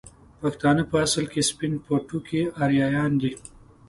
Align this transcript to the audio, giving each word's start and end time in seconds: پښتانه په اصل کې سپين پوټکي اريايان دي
پښتانه 0.41 0.83
په 0.91 0.95
اصل 1.05 1.25
کې 1.31 1.41
سپين 1.49 1.73
پوټکي 1.85 2.41
اريايان 2.63 3.11
دي 3.21 3.33